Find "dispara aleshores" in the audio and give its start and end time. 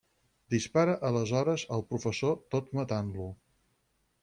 0.53-1.67